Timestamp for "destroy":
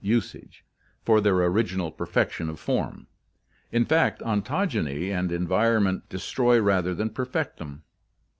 6.09-6.59